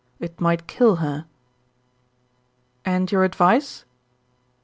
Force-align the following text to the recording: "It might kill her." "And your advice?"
"It 0.19 0.41
might 0.41 0.65
kill 0.65 0.95
her." 0.95 1.27
"And 2.83 3.11
your 3.11 3.23
advice?" 3.23 3.85